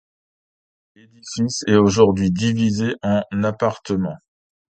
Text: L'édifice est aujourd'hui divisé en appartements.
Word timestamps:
L'édifice 0.95 1.61
est 1.67 1.75
aujourd'hui 1.75 2.31
divisé 2.31 2.95
en 3.03 3.21
appartements. 3.43 4.17